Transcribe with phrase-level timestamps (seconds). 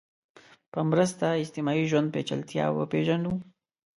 [0.71, 3.33] په مرسته اجتماعي ژوند پېچلتیا وپېژنو